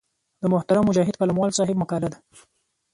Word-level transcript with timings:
د 0.41 0.43
محترم 0.53 0.83
مجاهد 0.89 1.19
قلموال 1.21 1.51
صاحب 1.57 1.75
مقاله 1.83 2.07
ده. 2.13 2.17